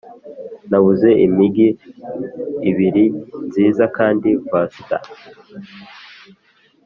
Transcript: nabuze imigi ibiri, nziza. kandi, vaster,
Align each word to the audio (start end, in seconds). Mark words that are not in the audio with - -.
nabuze 0.69 1.09
imigi 1.25 1.67
ibiri, 2.69 3.05
nziza. 3.47 3.83
kandi, 3.97 4.29
vaster, 4.49 5.03